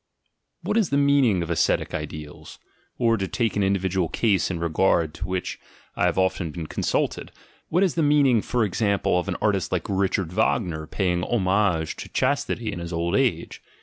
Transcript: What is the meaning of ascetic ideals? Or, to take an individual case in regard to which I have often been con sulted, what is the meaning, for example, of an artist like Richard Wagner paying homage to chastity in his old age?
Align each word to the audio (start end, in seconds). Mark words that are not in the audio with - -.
What 0.63 0.77
is 0.77 0.89
the 0.89 0.97
meaning 0.97 1.43
of 1.43 1.51
ascetic 1.51 1.93
ideals? 1.93 2.57
Or, 2.97 3.17
to 3.17 3.27
take 3.27 3.55
an 3.55 3.61
individual 3.61 4.09
case 4.09 4.49
in 4.49 4.59
regard 4.59 5.13
to 5.13 5.27
which 5.27 5.59
I 5.95 6.05
have 6.05 6.17
often 6.17 6.49
been 6.49 6.65
con 6.65 6.83
sulted, 6.83 7.29
what 7.69 7.83
is 7.83 7.93
the 7.93 8.01
meaning, 8.01 8.41
for 8.41 8.63
example, 8.63 9.19
of 9.19 9.27
an 9.27 9.35
artist 9.43 9.71
like 9.71 9.85
Richard 9.87 10.33
Wagner 10.33 10.87
paying 10.87 11.23
homage 11.23 11.95
to 11.97 12.09
chastity 12.09 12.73
in 12.73 12.79
his 12.79 12.91
old 12.91 13.15
age? 13.15 13.61